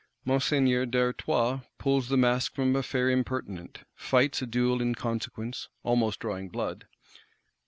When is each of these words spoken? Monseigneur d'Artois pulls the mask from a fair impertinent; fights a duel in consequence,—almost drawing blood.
Monseigneur 0.25 0.87
d'Artois 0.87 1.59
pulls 1.77 2.09
the 2.09 2.17
mask 2.17 2.55
from 2.55 2.75
a 2.75 2.81
fair 2.81 3.07
impertinent; 3.07 3.81
fights 3.93 4.41
a 4.41 4.47
duel 4.47 4.81
in 4.81 4.95
consequence,—almost 4.95 6.19
drawing 6.19 6.49
blood. 6.49 6.87